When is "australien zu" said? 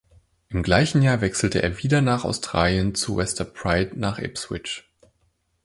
2.23-3.17